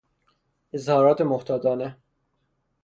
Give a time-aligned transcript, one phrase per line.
[0.73, 1.97] اظهارات محتاطانه